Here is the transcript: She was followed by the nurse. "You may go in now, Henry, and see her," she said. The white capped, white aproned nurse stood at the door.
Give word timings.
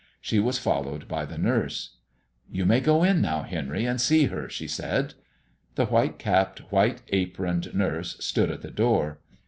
She 0.19 0.39
was 0.39 0.57
followed 0.57 1.07
by 1.07 1.25
the 1.25 1.37
nurse. 1.37 1.97
"You 2.51 2.65
may 2.65 2.79
go 2.79 3.03
in 3.03 3.21
now, 3.21 3.43
Henry, 3.43 3.85
and 3.85 4.01
see 4.01 4.23
her," 4.25 4.49
she 4.49 4.67
said. 4.67 5.13
The 5.75 5.85
white 5.85 6.17
capped, 6.17 6.71
white 6.71 7.03
aproned 7.13 7.71
nurse 7.75 8.17
stood 8.19 8.49
at 8.49 8.63
the 8.63 8.71
door. 8.71 9.19